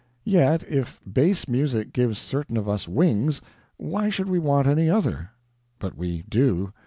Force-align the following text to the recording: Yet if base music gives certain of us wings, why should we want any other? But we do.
Yet 0.25 0.63
if 0.67 0.99
base 1.05 1.47
music 1.47 1.93
gives 1.93 2.17
certain 2.17 2.57
of 2.57 2.67
us 2.67 2.87
wings, 2.87 3.39
why 3.77 4.09
should 4.09 4.29
we 4.29 4.39
want 4.39 4.65
any 4.65 4.89
other? 4.89 5.29
But 5.77 5.95
we 5.95 6.23
do. 6.27 6.73